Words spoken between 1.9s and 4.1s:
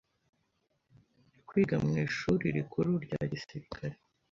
Ishuri Rikuru rya Gisirikare